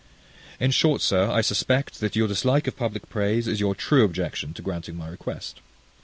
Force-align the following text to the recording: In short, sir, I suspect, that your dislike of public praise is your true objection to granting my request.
In 0.59 0.71
short, 0.71 0.99
sir, 1.03 1.29
I 1.29 1.41
suspect, 1.41 1.99
that 1.99 2.15
your 2.15 2.27
dislike 2.27 2.65
of 2.65 2.75
public 2.75 3.07
praise 3.07 3.47
is 3.47 3.59
your 3.59 3.75
true 3.75 4.03
objection 4.03 4.51
to 4.55 4.61
granting 4.63 4.95
my 4.95 5.07
request. 5.07 5.59